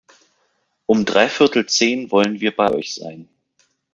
[0.87, 3.29] Um dreiviertel zehn wollen wir bei euch sein.